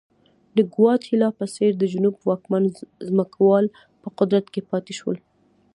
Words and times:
د 0.57 0.57
ګواتیلا 0.73 1.29
په 1.39 1.45
څېر 1.55 1.71
د 1.77 1.83
جنوب 1.91 2.15
واکمن 2.27 2.63
ځمکوال 3.07 3.65
په 4.01 4.07
قدرت 4.17 4.45
کې 4.53 4.61
پاتې 4.69 4.93
شول. 4.99 5.17